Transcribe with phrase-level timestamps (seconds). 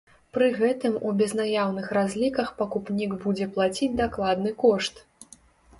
[0.35, 5.07] Пры гэтым у безнаяўных разліках пакупнік будзе плаціць дакладны кошт.